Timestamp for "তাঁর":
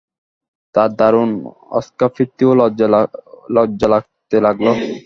0.75-0.89